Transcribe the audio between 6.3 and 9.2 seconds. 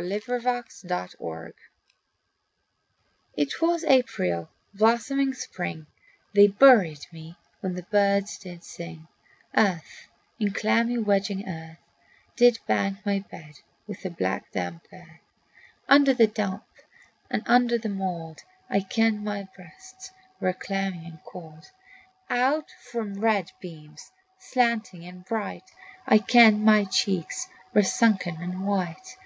They buried me, when the birds did sing;